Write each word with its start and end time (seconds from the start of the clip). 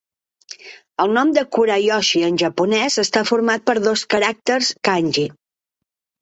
El 1.03 1.11
nom 1.17 1.33
de 1.35 1.43
Kurayoshi 1.55 2.21
en 2.29 2.39
japonès 2.43 2.97
està 3.05 3.23
format 3.33 3.67
per 3.69 3.77
dos 3.89 4.05
caràcters 4.15 4.73
kanji. 4.91 5.29